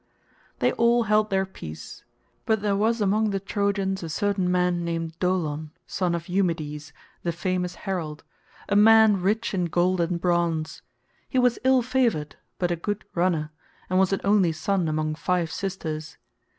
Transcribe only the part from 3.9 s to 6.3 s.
a certain man named Dolon, son of